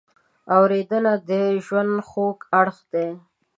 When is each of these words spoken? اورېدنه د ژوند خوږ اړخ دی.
اورېدنه 0.55 1.13
د 1.29 1.31
ژوند 1.65 1.93
خوږ 2.07 2.37
اړخ 2.59 2.77
دی. 2.93 3.07